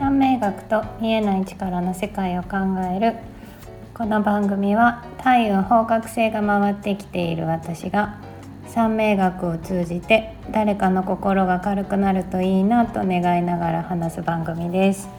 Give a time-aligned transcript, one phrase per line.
[0.00, 2.56] 三名学と見えない力の世界を考
[2.90, 3.16] える。
[3.92, 8.18] この番組は太運方角性が回ってきている私が
[8.66, 15.10] 三名学を通じて誰かの心が軽くなるといいなと願いながら話す番組です。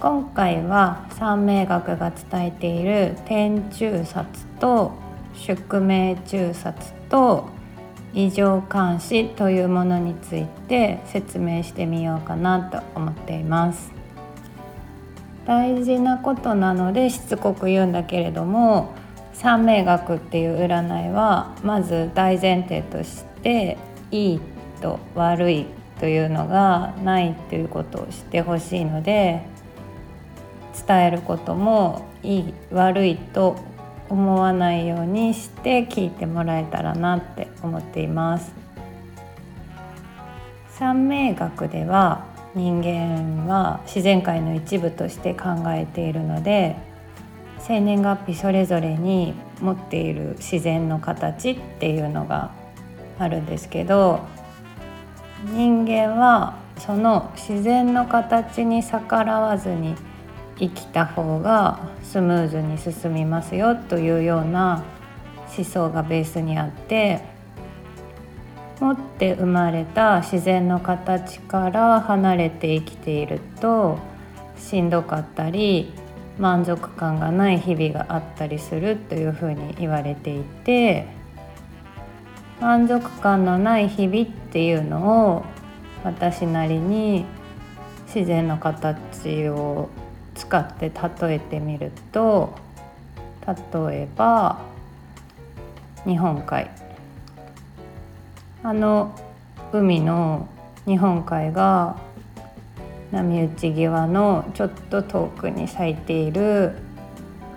[0.00, 4.90] 今回は三名学が伝えている天中殺と
[5.32, 7.53] 宿命中殺と
[8.14, 13.92] 異常監視というものについて説明してみようかなと思っています。
[15.46, 18.94] 大事なことなのでしつこく言うんだけれども
[19.34, 23.76] 三名学っていう占いはまず大前提として
[24.10, 24.40] いい
[24.80, 25.66] と悪い
[26.00, 29.42] というのがないということを知ってほしいので
[30.86, 33.56] 伝えることもいい悪いと
[34.14, 38.54] 思わないようにして聞いてもらえたらなって思っています。
[40.68, 46.76] 三名学では人間は自然界の一部として考えているので
[47.58, 52.52] 生年月日それぞれに持っている自然の形っていうのが
[53.18, 54.20] あるんですけど
[55.52, 59.94] 人間はその自然の形に逆らわずに
[60.58, 64.84] 生きた方がスムーズに進みますよというような
[65.56, 67.22] 思想がベースにあって
[68.80, 73.98] 持って生まれた自然の形から離れて生きていると
[74.58, 75.92] しんどかったり
[76.38, 81.06] 満足感がない日々があったりするというふうに言われていて
[82.60, 85.44] 満足感のない日々っていうのを
[86.02, 87.24] 私なりに
[88.06, 89.88] 自然の形を
[90.34, 92.54] 使って例えてみると
[93.46, 93.54] 例
[94.02, 94.60] えば
[96.04, 96.70] 日本海。
[98.62, 99.14] あの
[99.72, 100.48] 海の
[100.86, 101.96] 日本海が
[103.12, 106.72] 波打ち際のちょっと遠くに咲いている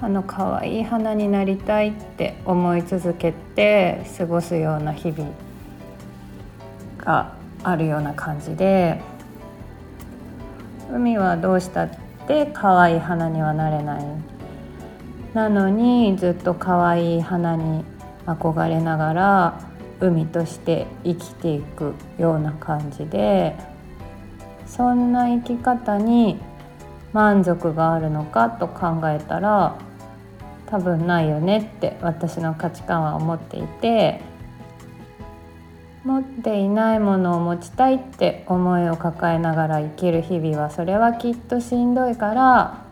[0.02, 5.32] あの可愛い花になりたいって思い続けて過ごすような日々
[6.98, 9.02] があるような感じで
[10.92, 14.06] 海はどうしたってって可愛い花にはなれない。
[15.34, 17.86] なのにずっと可愛い花に
[18.26, 19.60] 憧れながら
[20.02, 23.56] 海として生きていくような感じで
[24.66, 26.40] そんな生き方に
[27.14, 29.78] 満足があるのかと考えたら
[30.66, 34.22] 多分ないよねって私の価値観は思っていて
[36.08, 42.86] 持っていないものを持ちたいって思いを抱えながら生きる日々はそれはきっとしんどいから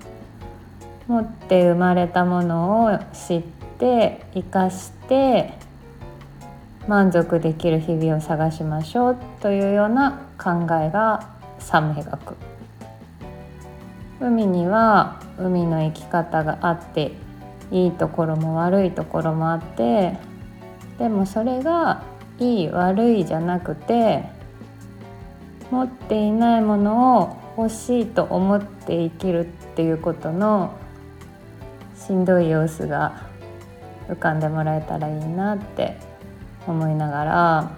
[1.08, 3.42] 持って生まれたものを知っ
[3.80, 5.54] て生かして
[6.90, 12.36] 満足できる日々を探しましょうというような考えが三名学
[14.20, 17.14] 海には海の生き方があって
[17.72, 20.18] いいところも悪いところもあって
[20.98, 24.24] でもそれがいい悪いじゃなくて
[25.72, 30.78] 持っていないものを欲しいと思って生きるっていうことの
[31.96, 33.30] しんどい様子が
[34.10, 35.98] 浮かんでもらえたらいいなって
[36.68, 37.72] 思いながら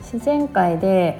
[0.00, 1.18] 自然界で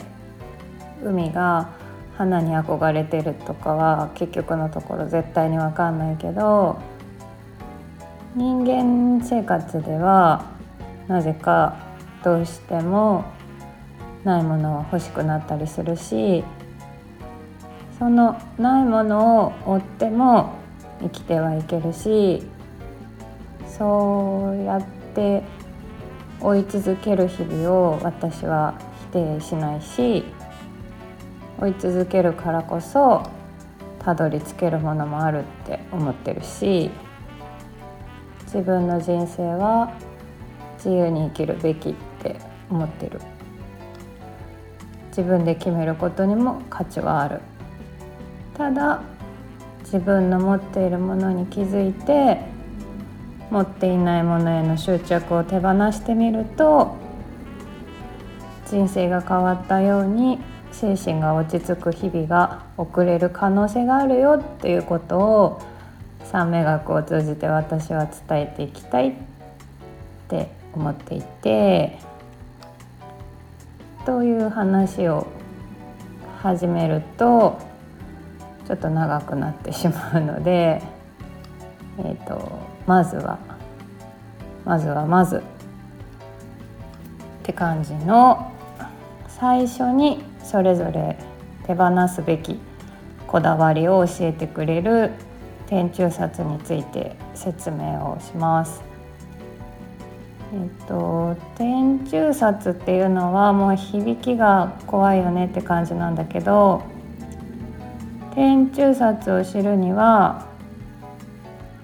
[1.03, 1.71] 海が
[2.17, 6.81] 花に憧れてるとかは結局のところ絶対に分かんないけど
[8.35, 10.54] 人間生活では
[11.09, 11.77] なぜか
[12.23, 13.25] どうしても
[14.25, 16.43] ないものは欲しくなったりするし
[17.99, 20.55] そのないものを追っても
[21.01, 22.43] 生きてはいけるし
[23.67, 25.43] そうやって
[26.41, 28.75] 追い続ける日々を私は
[29.13, 30.25] 否定しないし
[31.61, 33.29] 追い続けるからこそ
[34.01, 36.91] たどり着けるものもあるって思ってるし
[38.47, 39.93] 自分の人生は
[40.85, 42.37] 自由に生きるべきって
[42.71, 43.21] 思ってる。
[45.09, 47.41] 自分で決めることにも価値はある。
[48.57, 49.03] ただ
[49.85, 52.41] 自分の持っているものに気づいて
[53.51, 56.97] 持っていないものへの執着を手放してみると
[58.67, 60.39] 人生が変わったように
[60.73, 65.63] 精神が落ち着く日々が送れる可能性があるよっていうことを
[66.25, 69.13] 三名学を通じて私は伝えていきたいっ
[70.29, 71.99] て思っていて
[74.05, 75.27] という話を
[76.43, 77.59] 始めると
[78.67, 80.83] ちょっと長くなってしまうので、
[81.99, 82.51] えーと、
[82.87, 83.39] まずは
[84.65, 85.41] まずはまずっ
[87.43, 88.51] て感じの
[89.29, 91.17] 最初にそれぞれ
[91.67, 92.59] 手放すべき
[93.27, 95.11] こだわりを教えてくれる
[95.67, 98.94] 天中札について説明をします。
[100.55, 106.85] えっと、天中札っていうのはもう響きが怖いよねって感じなんだけど
[108.37, 110.47] 天中札を知るには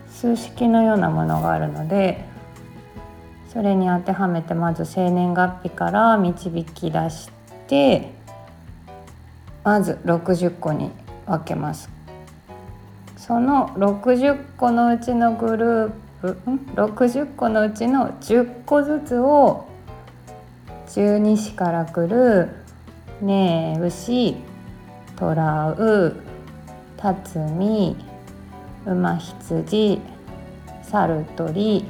[0.09, 2.25] 数式のようなものがあるので
[3.53, 7.29] それに当てはめてまず生年月日から導き出し
[7.67, 8.13] て
[9.65, 10.93] まず60個に
[11.27, 11.91] 分けます。
[13.17, 19.67] その60個のうちのグルー60個のうちの10個ずつを
[20.93, 22.49] 十二支から来る
[23.23, 24.37] ねえ牛
[25.17, 26.17] トラウ
[26.97, 27.97] タツミ
[28.85, 30.01] 馬羊
[30.83, 31.85] 猿鳥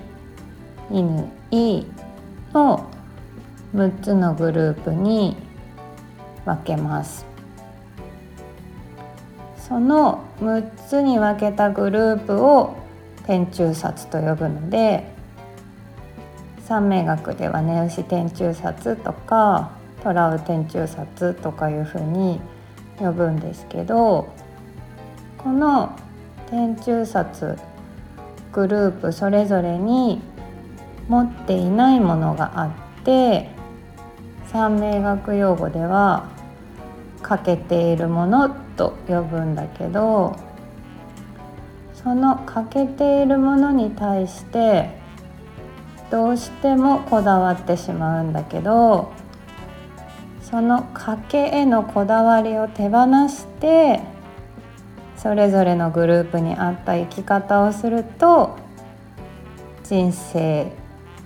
[0.90, 1.84] 犬い
[2.52, 2.88] の
[3.74, 5.36] 6つのグループに
[6.44, 7.26] 分けます。
[9.56, 12.74] その6つに分けたグループを
[13.26, 15.04] 天中札と呼ぶので
[16.64, 19.72] 三名学では根牛天中札とか
[20.02, 22.40] トラウ天中札とかいうふうに
[22.98, 24.32] 呼ぶんですけど
[25.38, 25.98] この
[26.48, 27.58] 天中札
[28.52, 30.20] グループそれぞれに
[31.08, 32.70] 持っていないものがあっ
[33.04, 33.50] て
[34.46, 36.28] 三名学用語では
[37.22, 40.36] 欠けているものと呼ぶんだけど
[42.02, 44.98] その欠けているものに対して
[46.10, 49.12] どうしてもこだわってしまうんだけど
[50.42, 54.00] その賭けへのこだわりを手放して
[55.16, 58.56] それぞれのグループに合った生き方をすると
[59.84, 60.72] 人生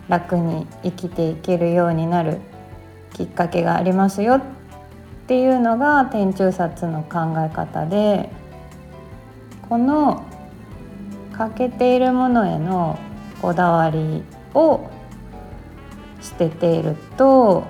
[0.09, 2.41] 楽に生きていけるようになる
[3.15, 4.43] きっかけがありますよっ
[5.27, 8.29] ていうのが天中札の考え方で
[9.69, 10.27] この
[11.37, 12.99] 欠けているものへの
[13.43, 14.23] こだわり
[14.55, 14.89] を
[16.21, 17.65] 捨てていると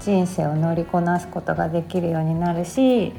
[0.00, 3.12] 人生を乗りこなすことができるようになるし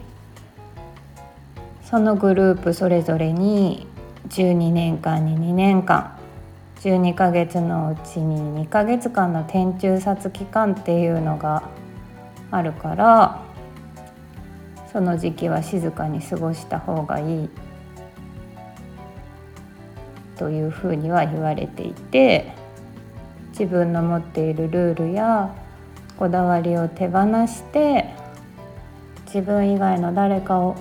[1.83, 3.88] そのグループそれぞれに
[4.27, 6.18] 12年間に2年間
[6.81, 11.63] 12ヶ月のうちに2ヶ月間の天中殺期間っていうのが
[12.51, 13.44] あるから
[14.91, 17.50] その時期は静かに過ごした方がいい。
[20.39, 22.53] というふうには言われていて
[23.50, 25.53] 自分の持っているルールや
[26.18, 28.06] こだわりを手放して
[29.25, 30.77] 自分以外の誰かを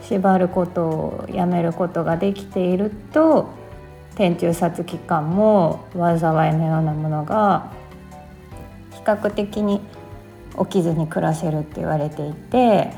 [0.00, 3.50] 縛ることをやめることができていると
[4.14, 7.72] 天中殺期間も災いのようなものが
[8.92, 9.80] 比較的に
[10.56, 12.92] 起きずに暮らせるって言われていて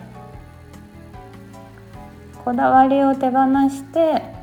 [2.44, 4.35] こだわりを手放して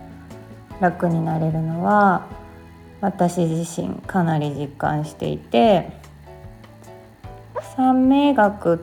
[0.83, 2.27] 楽になれるのは
[2.99, 5.89] 私自身かなり実感していて
[7.77, 8.79] 三名学っ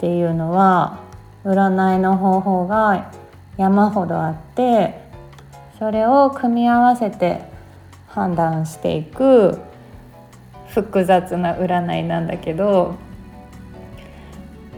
[0.00, 0.98] ていうのは
[1.44, 3.12] 占いの方法が
[3.58, 4.98] 山ほどあって
[5.78, 7.42] それを組み合わせて
[8.08, 9.58] 判断していく
[10.68, 12.94] 複雑な占いなんだけど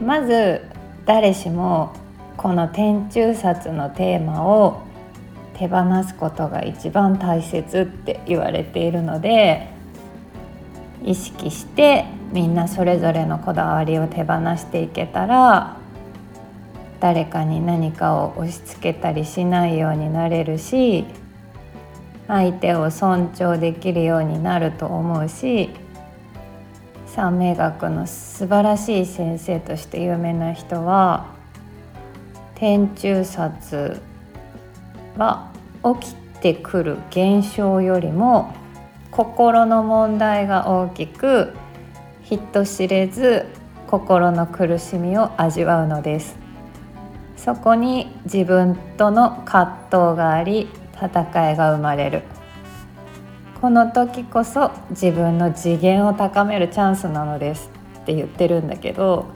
[0.03, 0.61] まず
[1.07, 1.95] 誰しも
[2.37, 4.84] この天中札のテーマを
[5.55, 9.69] 手放すことが一番大切って言われているので
[11.05, 15.77] 意識してみんなそれぞれのこだわりを手放していけたら
[17.01, 21.05] 誰かに何かを押し付けたりしないようになれるし
[22.27, 25.71] 相手を尊重できるようになると思うし
[27.07, 31.27] 三名学の素晴らしい先生として有名な人は
[32.55, 34.01] 天中殺
[35.17, 35.51] は
[36.01, 38.55] 起きてくる現象よりも
[39.11, 41.53] 心の問題が大きく
[42.23, 43.47] 人知れず
[43.87, 46.37] 心の苦しみを味わうのです。
[47.37, 52.23] そこに自分との葛藤があり戦いが生まれる。
[53.61, 57.71] この時こそ自分の次元を高めるチャンスなのです。
[58.01, 59.27] って言ってるんだけど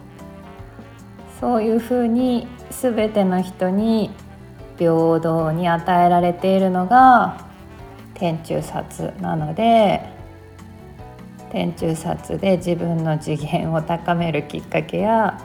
[1.40, 4.10] そういうふうに全ての人に
[4.78, 7.46] 平等に与えられているのが
[8.14, 10.00] 天中殺なので
[11.50, 15.42] 天中殺で自分の次元を高めるきっかけや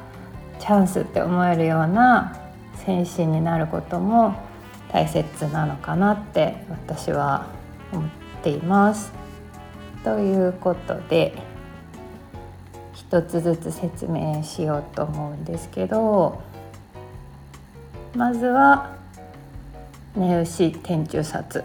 [0.59, 2.39] チャンスって思えるような
[2.85, 4.35] 戦士になることも
[4.91, 7.47] 大切なのかなって私は
[7.91, 8.09] 思っ
[8.43, 9.11] ています。
[10.03, 11.33] ということで
[12.93, 16.41] 一つずつ説明しようと思うんですけど
[18.15, 18.95] まずは
[20.15, 21.63] 根牛天中札。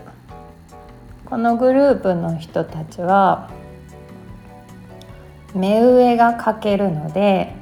[1.26, 3.50] このグループの人たちは
[5.54, 7.52] 目上が欠けるので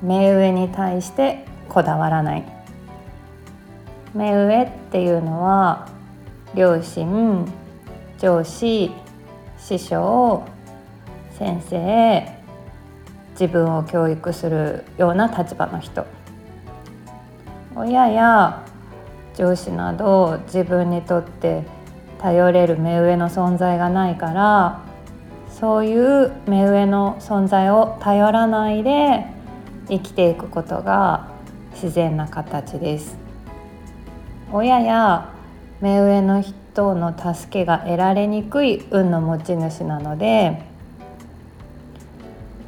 [0.00, 2.44] 目上に対してこだわらない。
[4.14, 5.88] 目上っていうのは
[6.54, 7.44] 両親
[8.18, 8.92] 上司
[9.58, 10.44] 師匠
[11.32, 12.32] 先生
[13.32, 16.06] 自分を教育するような立場の人。
[17.74, 18.62] 親や
[19.36, 21.62] 上司など自分にとって
[22.18, 24.82] 頼れる目上の存在がないから
[25.50, 29.26] そういう目上の存在を頼らないで
[29.88, 31.28] 生きていくことが
[31.72, 33.16] 自然な形です。
[34.52, 35.32] 親や
[35.80, 40.62] 目上の人の助けが得られにくい運の持ち主なので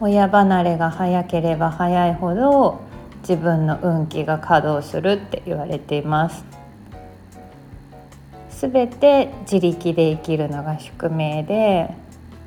[0.00, 2.80] 親離れが早ければ早いほど
[3.20, 6.57] 自分の運気が稼働するって言われています。
[8.58, 11.94] すべて自力で生きるのが宿命で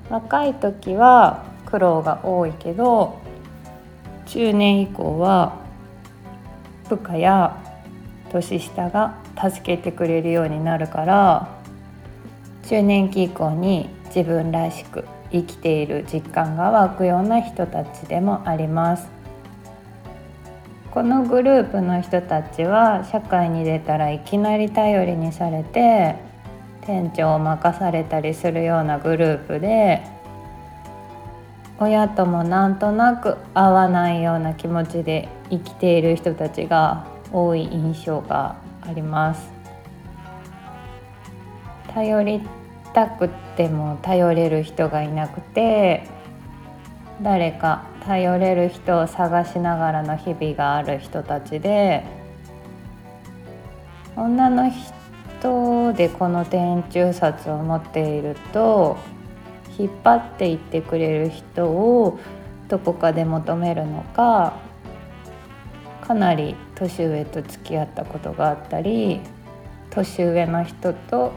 [0.10, 3.18] 若い時は苦労が多いけど
[4.26, 5.58] 中年以降は
[6.90, 7.64] 部下や
[8.30, 11.48] 年下が助けてくれるようになるから
[12.68, 19.21] 中年期以降に自分らしく生きている実感が湧くような人たちでもあります。
[20.92, 26.18] このグループの人たちは社会に出たらいきなり頼りにされて
[26.82, 30.04] 店長を任されたりするようなグループで
[31.80, 39.50] 親ともなんとなく合わないような気持ちで生きている人たちが多い印象があります。
[41.94, 42.42] 頼り
[42.94, 46.04] たくても頼れる人がいなくて
[47.24, 52.04] 誰か頼れる人を探しながらの日々がある人たちで
[54.16, 58.98] 女の人でこの天中札を持っていると
[59.78, 62.20] 引っ張っていってくれる人を
[62.68, 64.54] どこかで求めるのか
[66.02, 69.22] かなり年上と付き合ったことがあったり
[69.92, 71.34] 年上の人と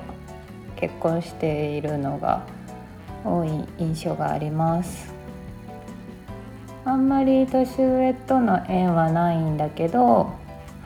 [0.77, 2.47] 結婚しているのが
[3.25, 5.14] 多い印象があります。
[6.87, 10.35] あんまり年上との縁はないんだけど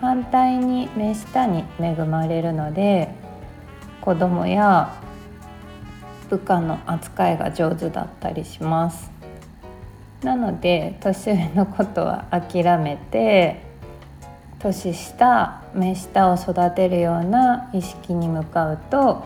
[0.00, 3.12] 反対に目下に恵まれるので
[4.00, 4.94] 子供や
[6.30, 9.10] 部下の扱いが上手だったりします
[10.22, 13.60] なので年上のことは諦めて
[14.60, 19.24] 年下目下を育てるような意識に向かうと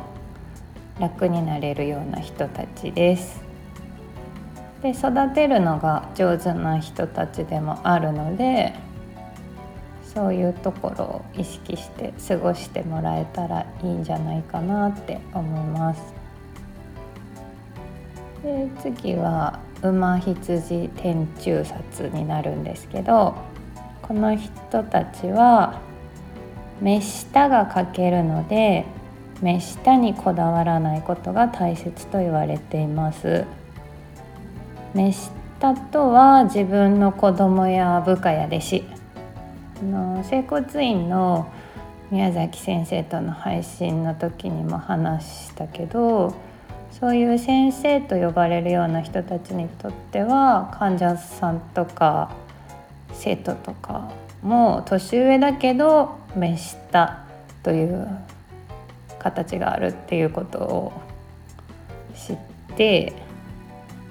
[0.98, 3.41] 楽になれるような人たちです。
[4.82, 8.74] で育てるのが上手な人たちでもあるので
[10.14, 16.02] そういうところを意識して過ごしてもらえたらいいんじゃないかなって思います。
[18.42, 23.36] で次は馬羊天中札になるんですけど
[24.02, 25.80] この人たちは
[26.80, 28.84] 目下が欠けるので
[29.40, 33.44] 目下にこだわらないことが大切と言われています
[34.94, 39.02] 目下とは自分の子供や部下や弟子。
[39.82, 41.52] の整骨院の
[42.10, 46.34] 宮崎先生との配信の時にも話したけど
[46.90, 52.30] そういう先生と呼ばれるような人たちにとっては患者さんとか
[53.12, 57.24] 生徒とかも年上だけど目下
[57.62, 58.08] という
[59.18, 60.92] 形があるっていうことを
[62.14, 62.36] 知っ
[62.76, 63.12] て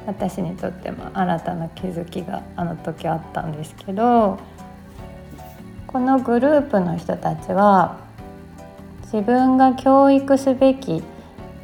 [0.06, 4.40] 私にとっても新たな気づきがあの時あったんですけど
[5.88, 8.00] このグループの人たちは
[9.04, 11.04] 自分が教育すべき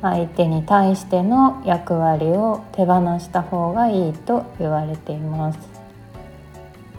[0.01, 5.59] 相手に対しての役割を手放した方がいいと言われています。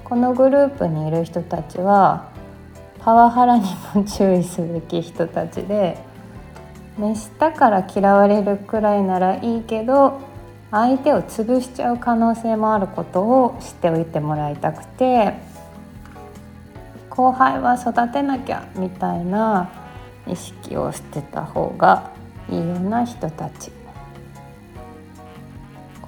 [0.04, 2.30] このグループにいる人たちは
[3.00, 3.64] パワハラに
[3.94, 5.98] も注意すべき人たちで
[6.96, 10.20] 目下から嫌われるくらいならいいけど
[10.70, 15.34] 相手を潰しちゃう可能性もあることを知っておいてもらいたくて
[17.08, 19.70] 後輩は育てなきゃみたいな
[20.26, 22.12] 意識を捨てた方が
[22.50, 23.72] いいような人たち。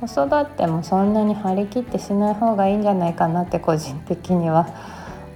[0.01, 4.67] 子育てもそんなに張り切ってしない方がいいんじゃないかなって個人的には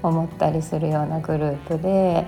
[0.02, 2.25] 思ったりするようなグループで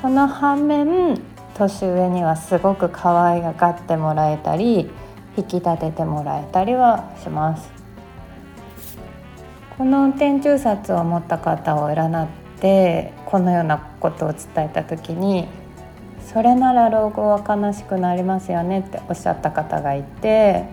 [0.00, 1.20] その反面
[1.54, 4.88] 年上にはすごく可愛がってもらえたり
[5.40, 7.70] 引き立ててもらえたりはします。
[9.76, 12.28] この天中札を持った方を占っ
[12.60, 15.48] てこのようなことを伝えた時に
[16.32, 20.66] それなら老後は悲しくなりますよねっておっしゃった方がいて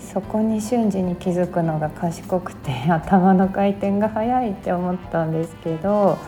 [0.00, 6.18] そこに瞬時に気づくのが賢くて 頭の回転が速いって思ったんですけど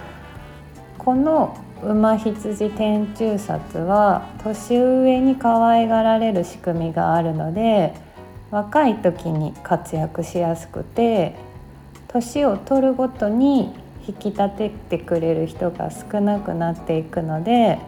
[0.98, 7.94] この馬羊天中札は年上に可愛がられる仕組みがあるので
[8.50, 11.36] 若い時に活躍しやすくて
[12.08, 13.74] 年を取るごとに
[14.06, 17.78] 引き立ててくれる人が少なくなっていくので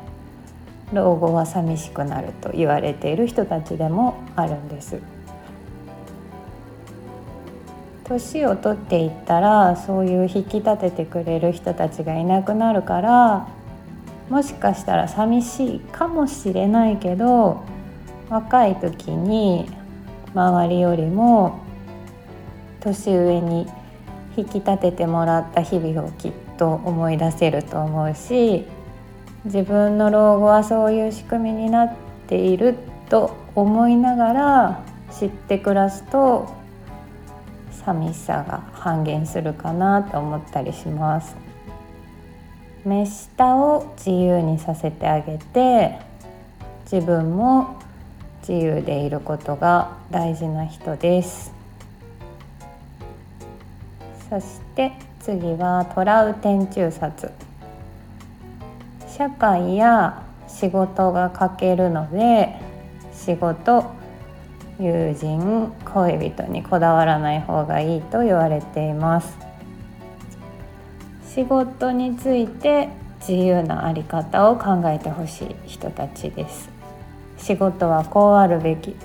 [0.93, 4.99] 老後は寂しくなると言われている人たちでもあるんです。
[8.05, 13.49] 年を取っていったらそういう引き立ててくれる人たちがいなくなるから
[14.31, 17.63] もしかしたら寂しいかもしれないけど
[18.29, 19.69] 若い時に
[20.35, 21.61] 周りよりも
[22.79, 23.67] 年上に
[24.37, 28.65] 引き立ててもらった日々をきっと思い出せると思うし
[29.45, 31.97] 自分の老後はそういう仕組みになっ
[32.29, 32.77] ている
[33.09, 36.55] と思いながら知って暮らすと
[37.85, 41.50] 寂しさが半減するかなと思ったりします。
[42.85, 45.99] 目下を自由にさせてあげて
[46.91, 47.79] 自分も
[48.41, 51.53] 自由でいることが大事な人です。
[54.29, 57.31] そして次はトラウ天中札
[59.09, 62.55] 社会や仕事が欠けるので
[63.13, 63.85] 仕事
[64.79, 69.50] 友人恋人にこだわらない方がいいと言われています。
[71.33, 72.89] 仕事について
[73.21, 76.71] 自由な在り方を考えてほしい人たちです。
[77.39, 78.97] 仕事はこうあるべき。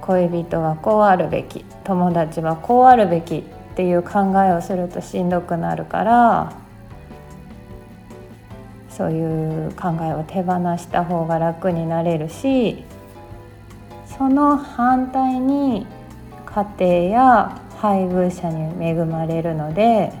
[0.00, 1.64] 恋人はこうあるべき。
[1.84, 3.42] 友達はこうあるべきっ
[3.76, 6.52] ていう考えをするとしんどくなるから
[8.88, 12.84] そういう考えを手放した方が楽になれるし
[14.18, 15.86] その反対に
[16.44, 20.12] 家庭や配偶者に恵まれるので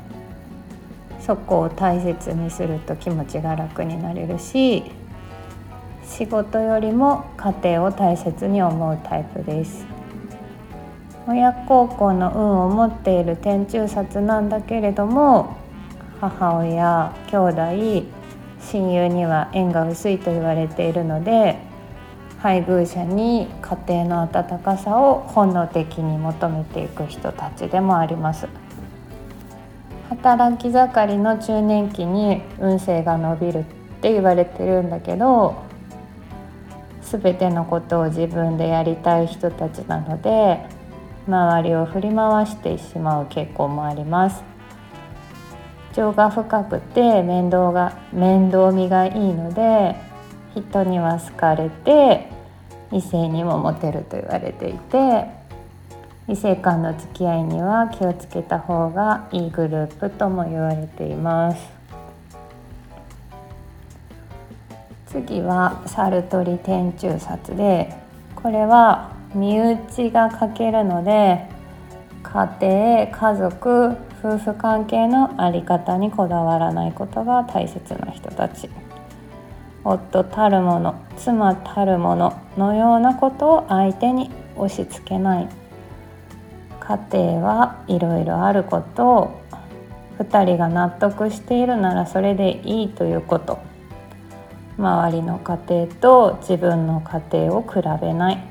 [1.30, 4.82] そこを大切にすると気持ちが楽になれるし
[6.04, 9.86] 仕事よりも家庭を大切に思うタイプです。
[11.28, 15.56] 親孝行の運を持っている天中札なんだけれども
[16.20, 18.08] 母親兄弟
[18.60, 21.60] 親友には縁が薄いと言われているので
[22.40, 28.48] 配偶者に家庭の温かさを本能的に求めていく人たちでもあります。
[30.10, 33.64] 働き盛りの中年期に運勢が伸びるっ
[34.02, 35.62] て言われてるんだけど
[37.02, 40.66] 全てのことを自分でやりたい人たちなので
[41.28, 44.42] 周りを振り回してしまう傾向もあります。
[45.92, 49.96] 情が深くて面倒が面倒見がいいので
[50.54, 52.28] 人には好かれて
[52.92, 55.39] 異性にもモテると言われていて
[56.30, 61.72] 異性間の付き合いには気をつけた方がいいグループとも言われています。
[65.08, 67.92] 次はサルトリ天中札で
[68.36, 71.48] これは身内が欠けるので
[72.22, 78.70] 家庭家族夫婦関係の在り方にこだわらないことが大切な人たち。
[79.82, 85.59] 夫たるもの妻たるもののようなことを相手に押し付けない。
[86.90, 89.40] 家庭はいろいろあることを
[90.18, 93.60] 2人が納得しているならそれでいいということ。
[94.76, 98.44] 周りの家庭と自分の家庭を比べない。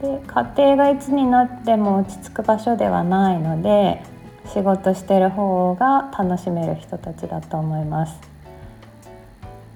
[0.00, 4.02] で家庭がいつになっても落ち着く場所ではないので
[4.46, 8.18] 仕事してる方が楽しめる人たちだと思います。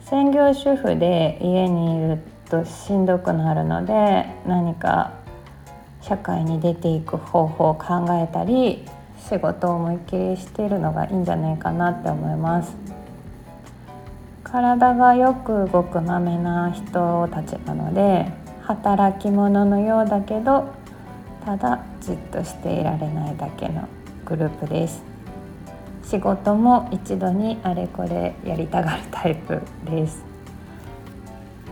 [0.07, 5.18] 専業主婦で家にいるとしんどくなるので何か
[6.09, 8.85] 社会に出ていく方法を考えたり
[9.29, 12.75] 仕事を思いっきりしているのがいいんじゃないかなって思います。
[14.43, 20.73] 体がよく動くまめな人たちなので働き者のようだけど
[21.45, 23.87] ただじっとしていられないだけの
[24.25, 25.03] グループです。
[26.05, 30.25] 仕事も一度にあれこれやりたがるタイプです。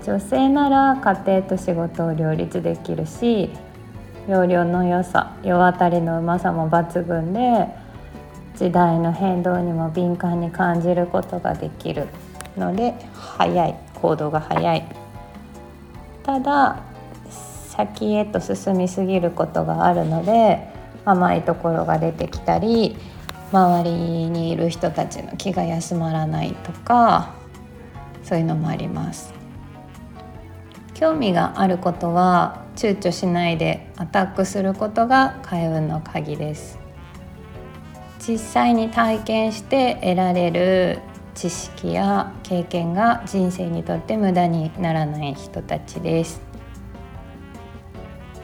[0.05, 3.51] 女性なら家庭と仕事を両立できるし
[4.29, 7.69] 容量の良さ世渡りのうまさも抜群で
[8.57, 12.09] 時代の変動にも敏感に感じることができる
[12.57, 14.85] ので早い行動が早い。
[16.25, 16.83] ただ
[17.31, 20.67] 先へと進みすぎることがあるので
[21.05, 22.97] 甘いところが出てきたり
[23.53, 23.91] 周り
[24.31, 27.35] にいる人たちの気が休まらないとか
[28.25, 29.33] そういうのもあります。
[30.95, 36.79] 興味があることは躊躇しないでアタックすることが開運の鍵です。
[38.21, 40.99] 実際に体験して得られる
[41.35, 46.41] 知識や経験が人生にとって無駄にならない人たちです。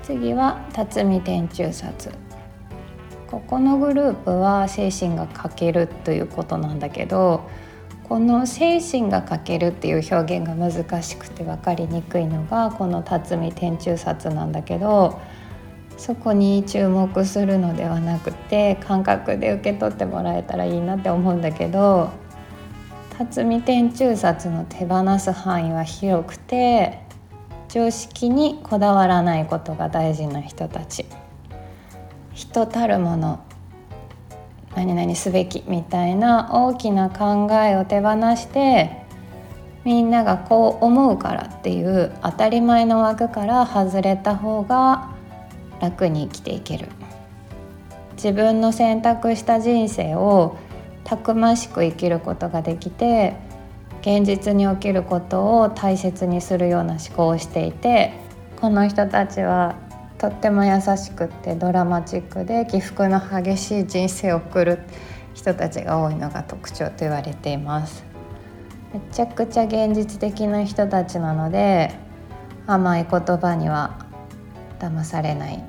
[0.03, 2.11] 次は辰巳天中殺。
[3.31, 7.49] ここのグループは精神が欠けるということなんだけど
[8.13, 15.19] この精神が欠けるっていう表現が難しくて分かりにくいのがこの辰巳天中殺なんだけど
[15.97, 22.11] そこに注目するのではなくて感覚で受け取ってもらえたらいいなって思うんだけど
[23.17, 26.99] 辰巳天中殺の手放す範囲は広くて
[27.71, 31.07] 常識にこだわらないことが大事な人たち。
[32.35, 33.41] 人たるもの
[34.75, 39.03] 何々すべきみたいな大きな考えを手放して
[39.85, 45.11] みんながこう思うからっていう当たり前の枠から外れた方が
[45.81, 46.89] 楽に生きていける。
[48.15, 50.57] 自分の選択した人生を
[51.03, 53.35] たくましく生きることができて
[54.01, 58.13] 現実に起きることを大切にするような思考をしていて
[58.61, 59.77] この人たちは
[60.23, 64.79] とっても優しくってドラマチックで起伏の激しい人生を送る
[65.35, 68.05] 人たちが多いのが特徴と言われています。
[68.95, 71.93] めちゃくちゃ現実的な人たちなので
[72.69, 73.99] 甘い言葉には
[74.79, 75.65] 騙されない。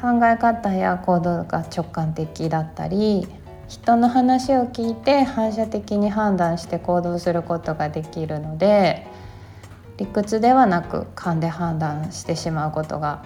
[0.00, 3.26] 考え方や行動が直感的だったり
[3.66, 9.08] 人の話を聞いて反射的に判断して行動することができるので
[10.02, 13.22] 理屈ではなく勘で判断してしまうことが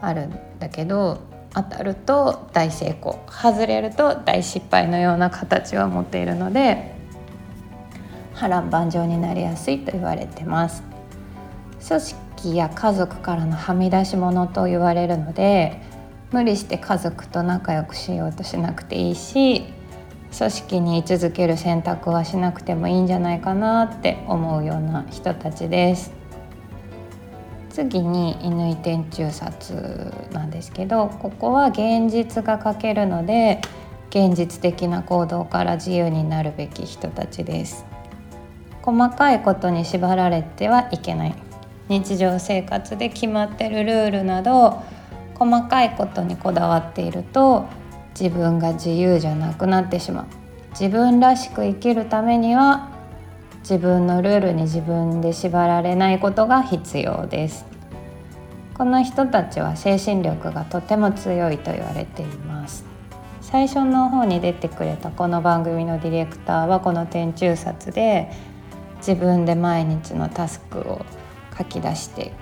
[0.00, 1.18] あるんだけど
[1.52, 6.94] 当たると大成功外れると大失敗のような形を持っているので
[8.34, 10.82] 波乱万丈になりやすいと言われてます。
[11.86, 15.80] 組織や家族からのはみ出し物と言われるので
[16.30, 19.64] 無理して家族と仲良くしようとしなくていいし
[20.36, 26.19] 組織に居続ける選択はしなくてもいいんじゃないかなって思うような人たちです
[27.70, 33.60] 次に乾天中殺なんですけどここは現実が欠けるので
[34.10, 37.86] 現実的な行動から自由になるべき人たちです。
[38.82, 41.34] 細かいことに縛られてはいけない。
[41.88, 44.82] 日常生活で決まってるルールなど
[45.34, 47.66] 細かいことにこだわっていると
[48.18, 50.26] 自分が自由じゃなくなってしまう。
[50.70, 52.90] 自分らしく生きるためには
[53.60, 57.66] 自分のルールに自分で縛られないことが必要です。
[58.74, 62.90] この人たちは精神力がとても強いと言われています。
[63.40, 68.30] 最初の方に出てくれたこの番組のディレクターはこの天中殺で
[68.98, 71.04] 自分で毎日のタスクを
[71.58, 72.32] 書き出して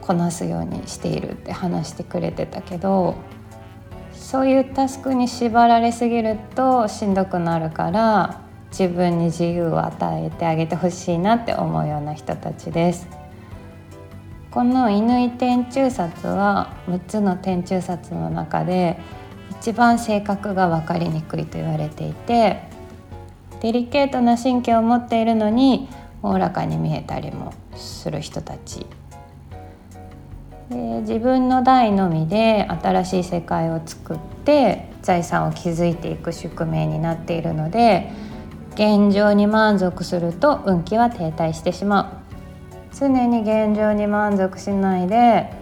[0.00, 3.16] こなすようにしているって話してくれてたけど
[4.12, 13.20] そういうタスクに縛られすぎるとしんどくなるから自分に自由を与えてあげてほしいなって思うような人たちです。
[14.50, 18.98] この乾天中殺は6つの天中殺の中で
[19.60, 22.62] 一番性格が分かりにくいと言われていて
[23.60, 25.88] デリケートな神経を持っているのに
[26.22, 28.86] おおらかに見えたりもする人たち
[30.68, 38.10] で自分の代のみで新しい世界を作って財産を築いていく宿命になっているので
[38.74, 42.24] 現状に満足すると運気は停滞してしま
[42.92, 42.96] う。
[42.96, 45.52] 常に現状に満足しないで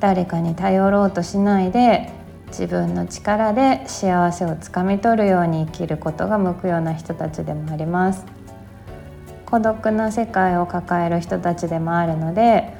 [0.00, 2.10] 誰かに頼ろうとしないで
[2.48, 8.24] 自分の力で幸せをつかみ取るように生きることが向くような人たちでもあります。
[9.46, 12.74] 孤独な世界を抱える人たちでもあるので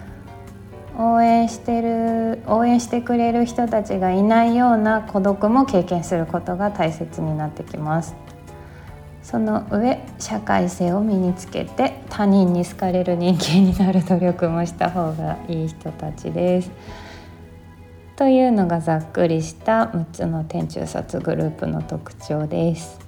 [0.98, 8.16] 応援してる応援してくれる人たちがいないような孤独も経験することが大切になってきます。
[9.27, 16.71] その上社会性を身につけて他人に好かれる人間になる努力もした方がいい人たちです。
[18.15, 23.01] というのがざっくりした6つの天中殺グループの特徴です。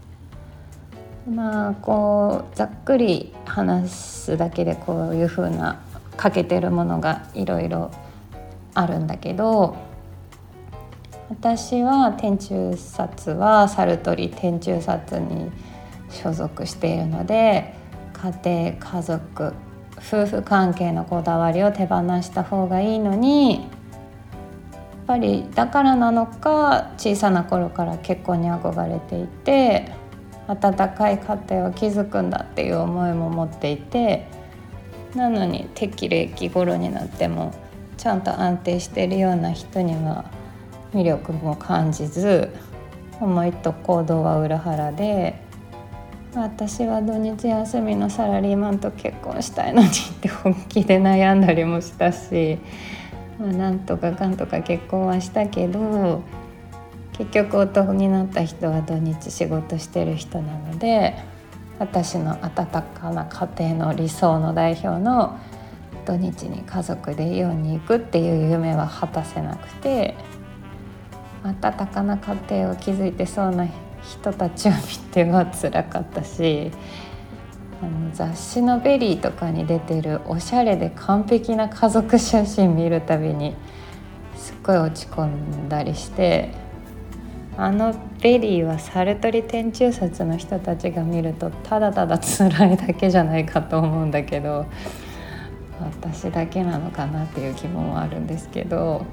[1.33, 5.81] まあこうざっくり話すだけでこういう風な
[6.17, 7.93] 欠けてるものがいろいろ
[8.75, 9.77] あるんだけど
[11.31, 15.53] 私は天中殺はサルトリ天中殺に
[16.11, 17.75] 所属しているので
[18.45, 19.53] 家庭家族
[19.97, 23.67] 夫婦関係のこだわりを手放した方がいいのにやっ
[25.07, 29.93] ぱりだからなのか小さな頃から結婚に憧れていて
[30.47, 34.27] 温かい家庭を築くんだっていう思いも持っていて
[35.15, 37.55] なのに適齢期頃になっても
[37.97, 40.25] ちゃんと安定しているような人には
[40.93, 42.51] 魅力も感じず
[43.21, 45.43] 思いと行動は裏腹で
[46.35, 52.59] 私は土日休みのサラリーマンと結婚したいのにって本気で悩んだりもしたし、
[53.39, 56.23] まあ、なんとかかんとか結婚はしたけど
[57.15, 61.17] 結局男になった人は土日仕事してる人なので
[61.79, 65.39] 私の温かな家庭の理想の代表の
[66.05, 70.17] 土日に家族でイオンに行くっていう夢は果たせなくて
[71.43, 74.79] 温かな家庭を築いてそうな人人たちを見
[75.13, 76.71] ては辛かったし
[77.83, 83.55] あの雑誌の「VERY」とかに出てるおしゃれで完璧な家族写真見るたびに
[84.37, 86.51] すっごい落ち込んだりして
[87.57, 94.67] あの VERYはサルトリ天中札の人たちが見るとただただ辛いだけじゃないかと思うんだけど
[95.81, 99.05] 私だけなのかなっていう疑問はあるんですけど。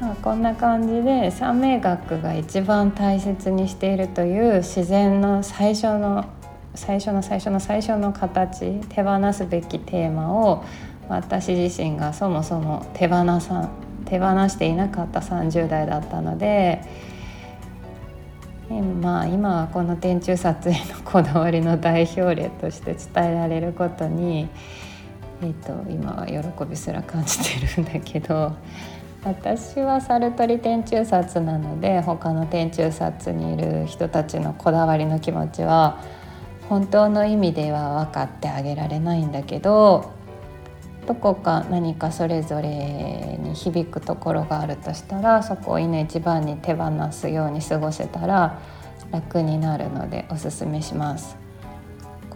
[0.00, 6.24] まあ、こんな感じで算命学が一番大切にしているという自然の最初の
[6.74, 10.64] 最初の最初の最初の形手放すべきテーマを
[11.08, 13.70] 私自身がそもそも手放さ
[14.04, 16.80] 手放していなかった30代だったので、
[19.02, 24.48] まあ、今はこの天中撮影のこだわりの代表例として伝えられることに、
[25.42, 28.52] えー、と今は喜びすら感じてるんだけど。
[29.28, 36.02] 私はサルトリ天中札なので他の天中札にいる人たちのこだわりの気持ちは
[36.70, 40.12] 本当の意味では分かってあげられないんだけど
[41.06, 48.58] どこか何かそれぞれに響くところがあるとしたらそこを稲一番に手放すように過ごせたら
[49.12, 51.47] 楽になるのでおすすめします。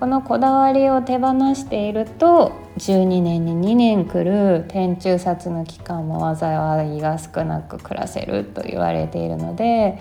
[0.03, 10.01] このこだわりを手放していると12年に2年来る天中札の期間も災いが少なく暮らせると言われているので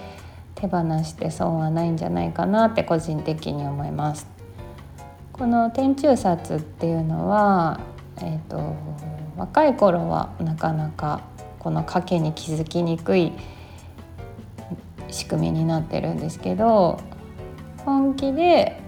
[0.56, 4.26] 手放して損はないんじゃないかなって個人的に思います。
[5.34, 7.80] この天中札っていうのは、
[8.22, 8.76] えーと、
[9.38, 11.22] 若い頃はなかなか
[11.60, 13.34] この賭けに気づきにくい
[15.10, 17.00] 仕組みになってるんですけど
[17.86, 18.82] 本気で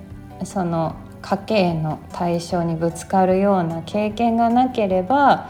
[0.44, 5.50] その家計の対象にぶつかるような経験がなければ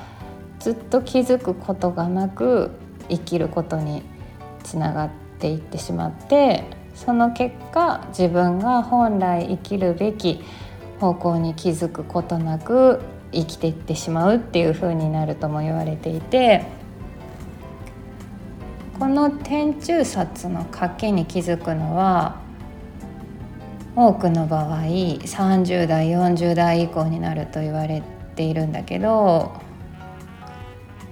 [0.60, 2.72] ずっと気づくことがなく
[3.10, 4.04] 生きることに
[4.64, 5.10] つながっ
[5.40, 6.64] ていってしまって
[6.96, 10.42] その結果自分が本来生きるべき
[11.00, 16.66] 方向に気づくことなく生きていってしまうっていう風になるとも言われていて
[19.00, 22.43] この天中札の賭けに気づくのは
[23.96, 28.02] 多くの場合30代40代以降になると言われ
[28.36, 29.54] ているんだけど、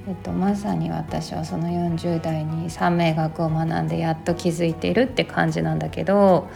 [0.08, 6.50] えっと、まさに私はその40代に三名学を学んでやっと気づいているって感じなんだけど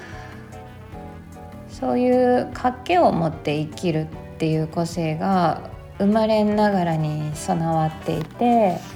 [1.70, 8.95] そういう賭けを持って生きるっていう個性が生まれながらに備わっていて。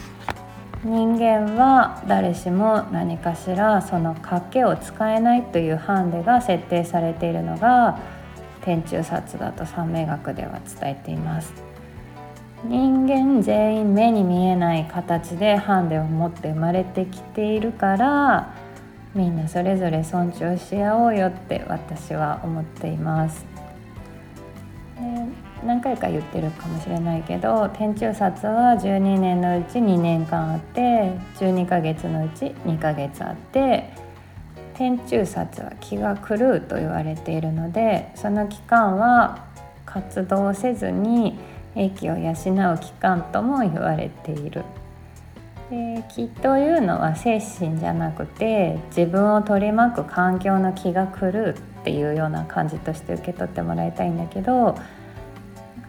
[0.83, 7.99] 人間は誰しも何かしらその賭けを使えないというハンデが設定されているのが
[8.61, 11.53] 天中殺だと三名学では伝えています。
[12.63, 18.53] 人間全員目に見えない形でハンデを持って生まれてきているから
[19.15, 23.45] みんなそれぞれ尊重し合おうよって私は思っています。
[25.65, 33.91] 何回か言ってるかもしれないけど天中札は12年のうち2年間あって12ヶ月のうち2ヶ月あって
[34.73, 39.45] 天中札は気が狂うと言われているのでその期間は
[39.85, 41.37] 活動せずに
[41.75, 42.35] 英気を養う
[42.79, 44.63] 期間とも言われている。
[45.69, 54.75] で気というのは精神じゃなくて自分を取り巻く環境の気が狂うっていうような感じとして受け取ってもらいたいんだけど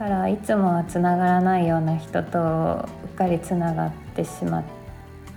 [0.01, 4.65] からいつもはつながらないような人とうっかりつながってしまっ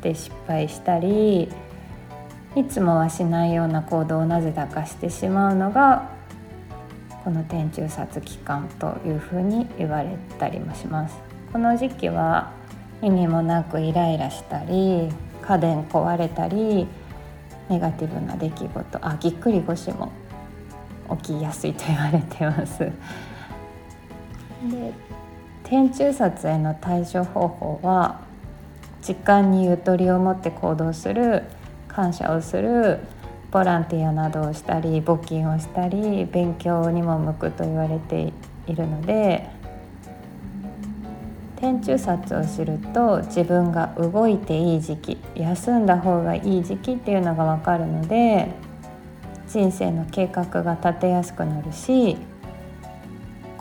[0.02, 1.50] て失敗したり
[2.56, 6.10] いつもはしないような行動をなぜだかしてしまうのが
[7.26, 11.18] この天中殺期間というふうに言われたりもします。
[11.52, 12.54] この時期は
[13.02, 15.10] 意味もなくイライラしたり
[15.42, 16.88] 家電壊れたり
[17.68, 20.14] ネガティブな出来事あぎっくり腰も
[21.22, 22.90] 起きやすいと言われてます。
[24.70, 24.94] で
[25.64, 28.22] 天中殺への対処方法は
[29.02, 31.44] 時間にゆとりを持って行動する
[31.88, 33.00] 感謝をする
[33.52, 38.34] ボランティアなどをしたり募金をしたり勉強にも向くと言われて
[38.68, 39.48] いるので
[41.58, 48.50] 天中殺をすると自分が動いていい時期休んだ方がいい時期っていうのが分かるので
[49.48, 52.18] 人生の計画が立てやすくなるし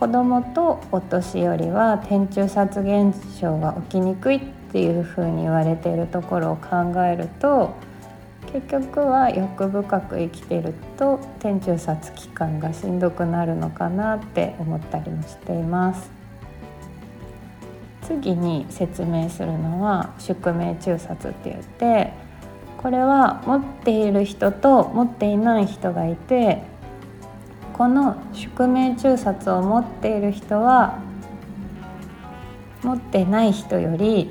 [0.03, 4.41] 子供とお年寄りは天中殺現象が起きにくいっ
[4.73, 7.77] ていうふうに言われているところを考えると
[8.53, 16.11] 結局は欲深く生きてると天中殺期間がしんどくなるのかなって思ったりもしています。
[18.03, 22.12] 次に説明するのは宿命中殺って言って
[22.79, 26.72] これは持っている人と持っていない人がいて
[27.73, 30.99] この宿命中殺を持っている人は
[32.83, 34.31] 持ってない人より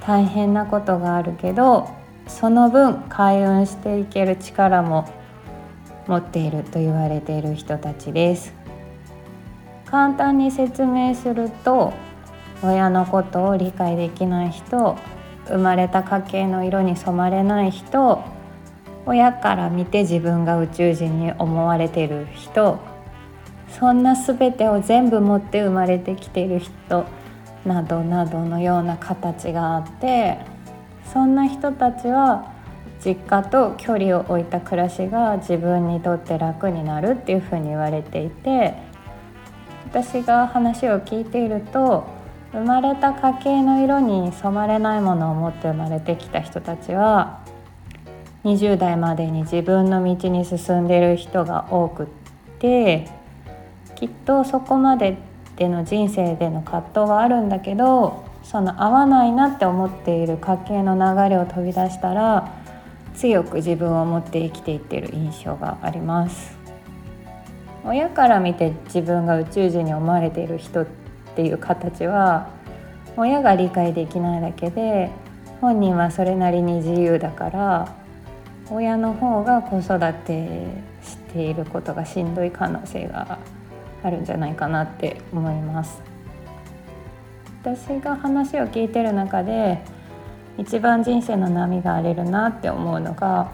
[0.00, 1.88] 大変なことがあるけど
[2.26, 5.08] その分開運していける力も
[6.06, 8.54] 持っていると言われている人たちです。
[9.86, 11.92] 簡単に説明すると
[12.62, 14.96] 親のことを理解できない人
[15.46, 18.24] 生まれた家系の色に染まれない人
[19.06, 22.78] 親から見て自分が宇宙人に思われてる人。
[23.78, 27.06] そんな全てを全部持って生まれてきてる人
[27.64, 30.38] などなどのような形があって
[31.12, 32.52] そんな人たちは
[33.04, 38.74] 実家と距離を置いた暮らしが自分にとって楽になるっていうふうに言われていて
[39.84, 42.06] 私が話を聞いていると
[42.52, 47.40] 生まれた家系の色に染まれないものを持って生まれてきた人たちは
[48.46, 52.06] 20代までに自分の道に進んでる人が多くっ
[52.60, 53.08] て
[53.96, 55.18] きっとそこまで
[55.56, 62.52] での人生での葛藤はあるんだけどその合わないなって思っている家計の流れを飛び出したら
[63.16, 66.56] 強く自分を持って生きていってる印象があります。
[67.84, 70.86] 親から見て自分が宇宙人に思われている人っ
[71.34, 72.50] ていう形は
[73.16, 75.10] 親が理解できないだけで
[75.60, 78.05] 本人はそれなりに自由だから
[78.70, 80.66] 親の方が子育て
[81.02, 83.38] していることがしんどい可能性が
[84.02, 86.02] あるんじゃないかなって思います。
[87.62, 89.82] 私が話を聞いてる中で
[90.56, 93.50] 一番人生の波が荒れるなって思うのが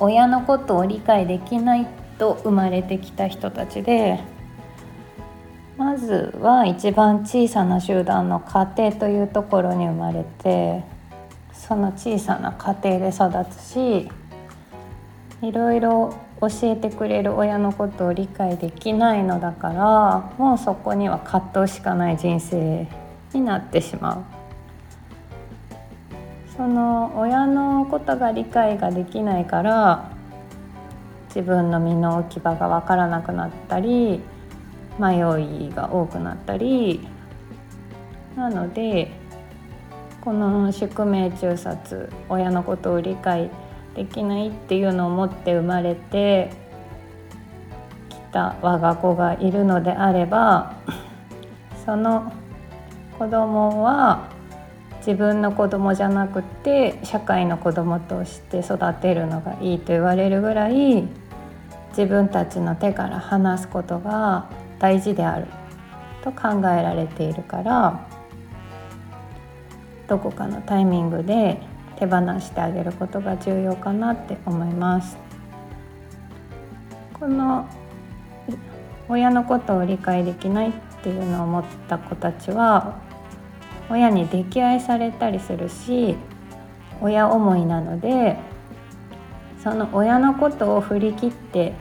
[0.00, 1.86] 親のことを理解できない
[2.18, 4.20] と生まれてきた人たちで
[5.76, 10.82] まずは一番小さな集団の家庭というところに生まれて
[11.68, 14.10] その小さな家庭で育つし
[15.42, 22.88] いろいろ教えてくれる親のことを理解できないのだからもうそこには葛藤しかない人生
[23.34, 24.24] になってしまう。
[26.56, 30.10] その親のことが理解ができないから
[31.28, 34.20] 自分の身の置き場が分からなくなったり
[34.98, 35.18] 迷
[35.66, 37.06] いが多くなったり
[38.34, 39.17] なので
[40.20, 43.50] この宿命中殺親のことを理解
[43.94, 46.50] できないっていうのを持って生まれて
[48.08, 50.76] きた我が子がいるのであれば
[51.84, 52.32] その
[53.18, 54.28] 子供は
[54.98, 61.08] 自分の子供じゃなくて社会の子供として育てるのがいいと言われるぐらい
[61.90, 65.46] 自分たちの手から離すことが大事である
[66.22, 68.07] と考えられているから
[70.08, 71.60] どこかのタイミングで
[71.96, 75.18] 手放してあげることが重要かなって思います。
[77.12, 77.68] この
[79.08, 83.00] 親のことを理解できないっていうのを思った子たちは
[83.90, 86.16] 親に溺愛されたりするし
[87.00, 88.36] 親思いなので
[89.62, 91.72] その親のことを振り切って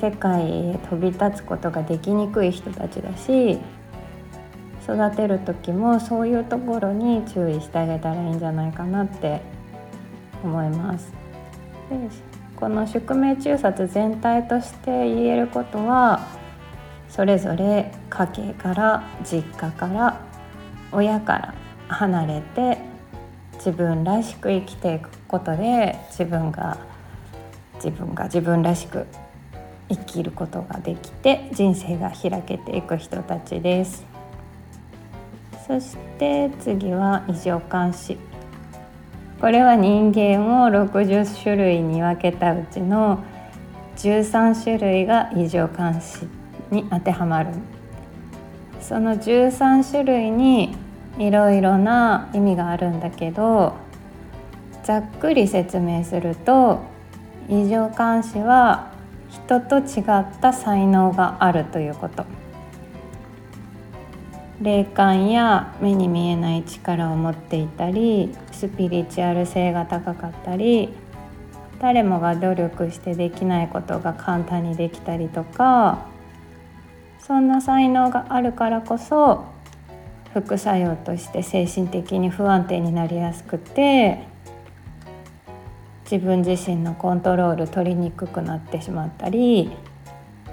[0.00, 3.58] 世界へ飛び立つことができにくい人たちだし
[4.94, 9.40] 育てる時もそういうところに注意してあげたらいいんじゃないかなって
[10.42, 11.12] 思います。
[11.90, 11.96] で
[12.56, 16.26] この宿命中殺全体として言えることは
[17.08, 20.20] それぞれ家計から実家から
[20.92, 21.54] 親から
[21.88, 22.78] 離れて
[23.54, 26.78] 自分らしく生きていくことで自分が
[27.76, 29.06] 自分が自分らしく
[29.88, 34.09] 生きることができて人生が開けていく人たちです
[35.70, 38.18] そして次は異常監視。
[39.40, 43.22] これは人間を60種類に分けたうちの
[43.94, 46.26] 13種類が異常監視
[46.72, 47.52] に当てはまる。
[48.80, 50.74] その13種類に
[51.18, 53.74] いろいろな意味があるんだけど
[54.82, 56.80] ざっくり説明すると
[57.48, 58.90] 異常監視は
[59.28, 62.39] 人と違った才能があるということ。
[64.60, 70.90] 霊感や目に見えない力を持っていたりスピリチュアル性が高かったり
[71.80, 76.06] 誰もが努力してできないことが簡単にできたりとか
[77.20, 79.46] そんな才能があるからこそ
[80.34, 84.26] 副作用として精神的に不安定になりやすくて
[86.10, 89.70] 自分自身のコントロール取りにくくなってしまったり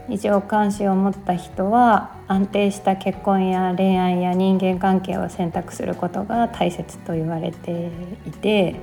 [0.10, 7.91] 異常関心を持った人は安定した結婚や恋愛や人間関係を選択することが大切と言われて
[8.26, 8.76] いて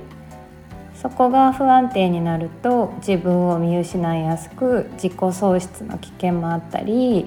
[0.95, 7.25] そこが不安定になると自分を見失いやすく自己喪失の危険もあったり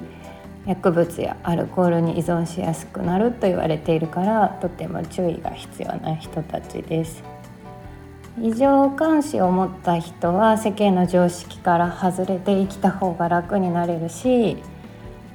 [0.67, 7.23] 薬物やアルコールに依存しやすくなると言われているからとても注意が必要な人たちです。
[8.43, 14.57] 異常監視を持った人は世間の常識から外れて生きた方が楽になれるし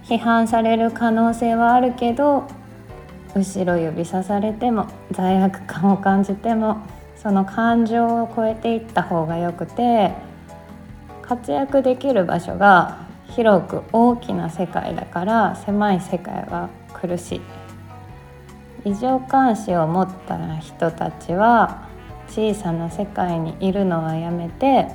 [0.03, 2.47] 批判される可能性はあるけど
[3.35, 6.85] 後ろ指さされても罪悪感を感じても
[7.17, 10.13] その感情を超えていった方がよくて
[11.21, 17.41] 活躍できる場所が広く大きな世界だから狭い世界は苦しい。
[18.85, 21.87] 異常監視を持った人たちは
[22.33, 24.87] 小さな世界にいるのはやめて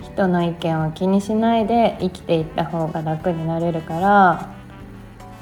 [0.00, 4.54] 人の意見を気にしないで生きていった方が楽になれるから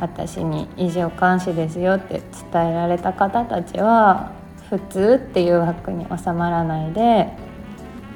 [0.00, 2.20] 私に異常監視ですよって
[2.52, 4.32] 伝えられた方たちは
[4.70, 7.28] 普通っていう枠に収まらないで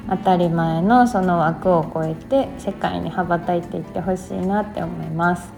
[0.09, 5.56] 当たり前のその枠を超えて世界に羽ばたいていってほしいなって思います。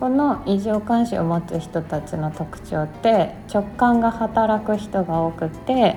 [0.00, 5.96] この異常監視を持つ人たちの特徴って直感が働く人が多くて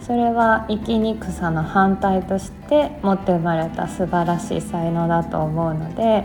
[0.00, 6.24] それは生きにくさの反対として持って生まれた素晴らしい才能だと思うので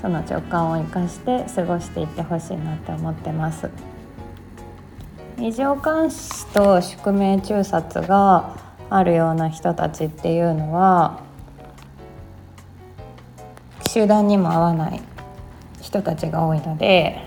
[0.00, 3.70] その直感を生かして過ごしていってほしいなって思ってます。
[5.38, 8.56] 異常監視と宿命中殺が
[8.90, 11.20] あるような人たちっていうのは
[13.88, 15.11] 集団にも合わない。
[15.92, 17.20] 人たちが多いので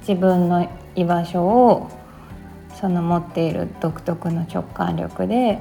[0.00, 1.88] 自分の居場所を
[2.78, 5.58] その持っている独特の直感力で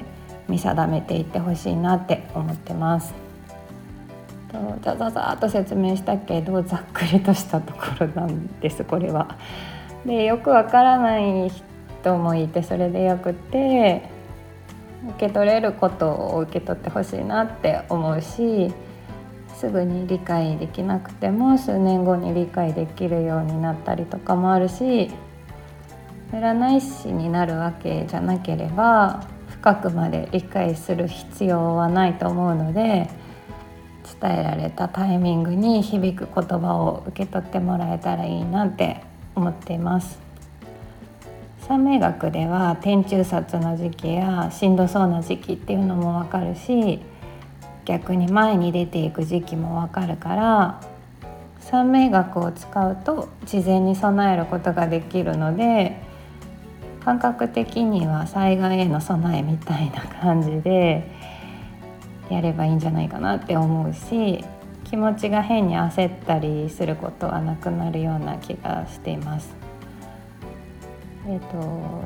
[0.50, 3.14] 見定めていってほしいなって思ってます。
[4.84, 9.38] ザザザっと説明したけどざっくりとしたところなんですこれは。
[10.06, 14.10] でよくわからない人もいてそれでよくて
[15.16, 18.74] 受け取れることを受け取ってほしいなって思うし
[19.64, 25.10] すぐに理解できなくても数年後に理解できるようになったりとかもあるし
[26.34, 33.10] 占い師になるわけじゃなければ深くまで理解する必要はないと思うので
[34.20, 39.02] 伝えられたタイミングに響く言葉を受け取ってもらえたらいいなって
[39.34, 40.20] 思っています。
[41.62, 47.00] 三名学では天中殺の時期やしんどそうな時期っていうのも分かるし
[47.86, 50.82] 逆に前に出ていく時期も分かるから
[51.60, 56.02] 三名学を使うと事前に備えることができるので
[57.04, 61.10] 感覚的には災害への備えみたいな感じで
[62.30, 64.44] やればいいんじゃないかなって思うし
[64.86, 69.56] 気持ちが変に焦ったりすることはなくなるような気がしています。
[71.26, 72.04] えーと、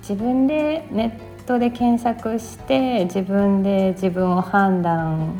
[0.00, 5.34] 自分でネットで検索して自分で自分を判断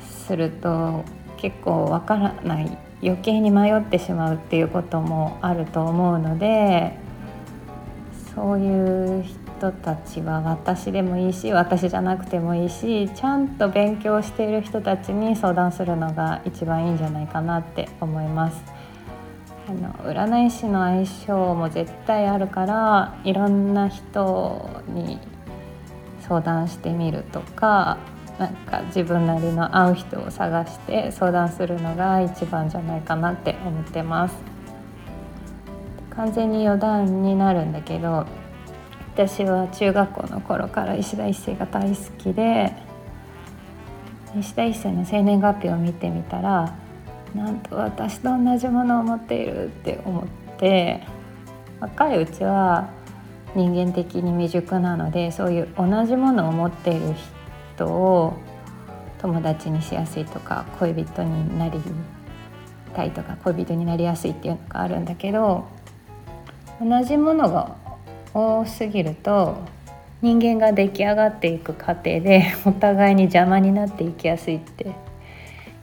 [0.00, 1.04] すると
[1.36, 6.96] 結構わからない余計に迷ってしまうっていうこともあると思うので
[8.36, 18.77] そういう人たちは私でもいいし私じゃなくてもいいしちゃんと勉強している人たちに相談するのが一番いいんじゃないかなって思います。
[19.68, 25.18] あの占い師の相性も絶対あるからいろんな人に
[26.22, 27.98] 相談してみるとか
[28.38, 34.36] なんか自分なりの合う人を探して相談するのが一番じゃないかなって思ってます。
[36.10, 38.26] 完全に余談になるんだけど
[39.14, 42.72] 私は中学校の頃から石田一世が大好きで
[44.36, 46.74] 石田一世の生年月日を見てみたら
[47.34, 50.26] なんと私と同じものを持っているって思っ
[50.58, 51.02] て
[51.80, 52.90] 若いうちは
[53.54, 57.14] 人間的に未熟なのでそういう同じものを持っている
[57.74, 58.34] 人を
[59.18, 61.80] 友達にしやすいとか恋人になり
[62.94, 65.66] たいとか恋人になりやすいっていうのがあるんだけど
[66.80, 67.76] 同じものが
[68.34, 69.58] 多すぎると
[70.20, 74.94] 人間が出来上がっていく過程でお互いに邪魔になっていきやすいって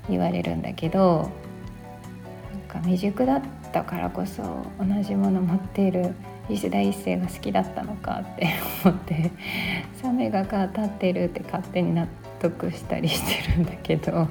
[0.09, 1.31] 言われるんだけど
[2.51, 3.41] なんか未熟だっ
[3.71, 4.43] たからこそ
[4.79, 6.13] 同じもの持っている
[6.49, 8.47] 石田一世が好きだったのかって
[8.85, 9.31] 思って
[10.01, 12.07] サメがか立ってるって勝手に納
[12.39, 14.27] 得したりしてるんだけど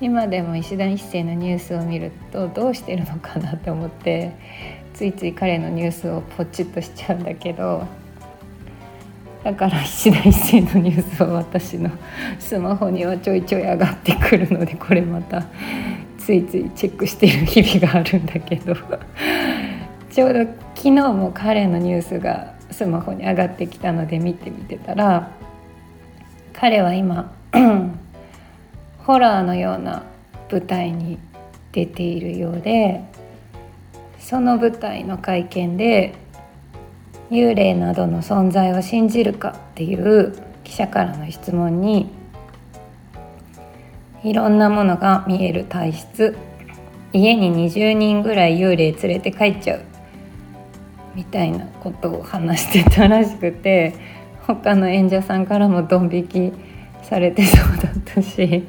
[0.00, 4.32] 今でも石田一世のニュースを見るとどうしてるのかなって思って
[4.94, 7.86] ついつい彼のニュースをポチッとしちゃうんだけど
[9.44, 11.90] だから石田一世のニュースは私の
[12.38, 15.44] スマホにはちょいちょい上がってくるのでこれまた
[16.18, 18.76] ついついチェックしている日々があるんだけど。
[20.12, 20.40] ちょうど
[20.74, 25.30] 昨日も彼のニュースがスマホに上がってきたので見てみてたら
[26.52, 27.32] 彼は今
[28.98, 30.02] ホラーのような
[30.50, 31.18] 舞台に
[31.72, 33.02] 出ているようで
[34.18, 36.14] その舞台の会見で
[37.32, 42.10] 幽霊などの存在を信じるかっていう記者からの質問に
[44.22, 46.36] いろんなものが見える体質
[47.14, 49.80] 家に20人ぐらい幽霊連れて帰っちゃう
[51.14, 53.94] みたいなことを話してたらしくて
[54.46, 56.52] 他の演者さんからもドン引き
[57.02, 58.64] されてそうだったし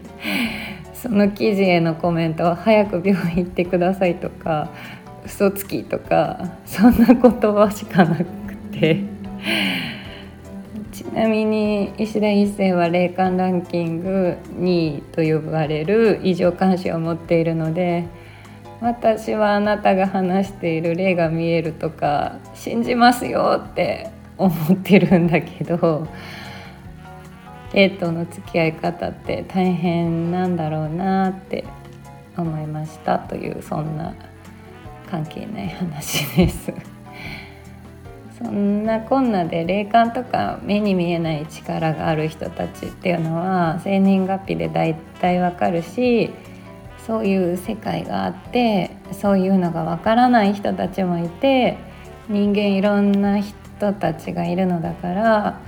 [0.94, 4.70] その記事へのコメントは「早く病院行ってください」とか
[5.26, 8.43] 「嘘つき」とかそんな言葉しかなくて。
[10.92, 18.06] ちなみに石田一世は霊感ランキング2位と呼ばれる異常関心を持っているので
[18.82, 26.08] 私はあなたが話している霊が見えるとか信じますよって思ってるんだけど
[27.74, 31.64] 霊との付き合い方って大変なんだろうなって
[32.38, 34.14] 思いましたというそんな
[35.10, 36.93] 関係ない話です。
[38.44, 46.30] そんなこんなで霊感とか目に見えない力がある人たちっていうのは生年月日で大体わかるし
[47.08, 51.78] そういう世界があってそういうのがわからない人たちもいて
[52.28, 55.62] 人間いろんな人たちがいるのだから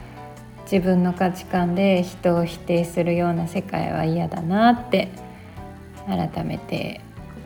[0.64, 5.10] 自分の価値観で人を否定するような世界は嫌だなって
[6.08, 7.02] 改めて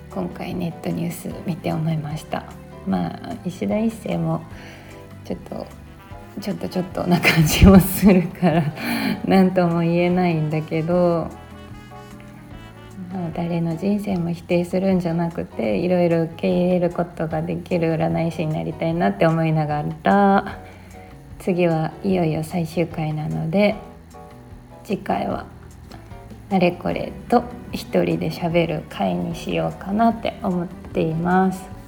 [0.09, 2.45] 今回ネットニュース見て思いました。
[2.87, 4.41] まあ石田一世も
[5.29, 5.67] ちょっと
[6.41, 8.63] ちょっとちょっとな感じもするから
[9.27, 11.27] 何とも言えないんだけど、
[13.13, 20.57] まあ、誰の人生も否定するんじゃなくていろいろ受け入れることができる占い師になりたいなって思いながら
[21.37, 23.75] 次はいよいよ最終回なので
[24.83, 25.45] 次回は
[26.49, 31.78] あれこれと一人で喋る回にしようかなって思っています。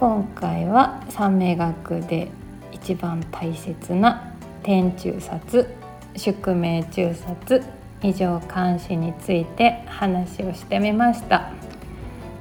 [0.00, 2.30] 今回は三名学で
[2.72, 4.32] 一番大切な
[4.62, 5.74] 天中殺
[6.16, 7.62] 宿命中殺
[8.02, 11.52] 異常監視について話をしてみました。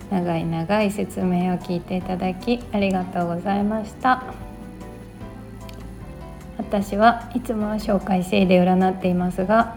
[0.10, 4.24] 長い長い説明を聞いていただきありがとうございました。
[6.58, 9.76] 私はいつもは紹介制で占っていますが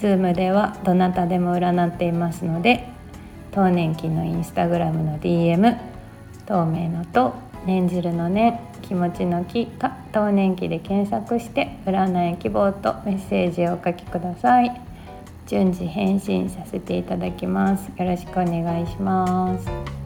[0.00, 2.88] Zoom ではどなたでも占っていますので
[3.50, 5.91] 当年期のインスタグラムの DM
[6.52, 7.32] 透明のと
[7.64, 14.80] 念じるのね気持ちの木か当年期で検索して占い希望とメッセージをお書きください。
[15.46, 17.90] 順次返信させていただきます。
[17.96, 20.01] よろしくお願いします。